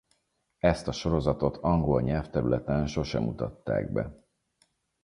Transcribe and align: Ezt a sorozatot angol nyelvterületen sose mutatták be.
Ezt 0.59 0.87
a 0.87 0.91
sorozatot 0.91 1.57
angol 1.57 2.01
nyelvterületen 2.01 2.87
sose 2.87 3.19
mutatták 3.19 3.91
be. 3.91 4.25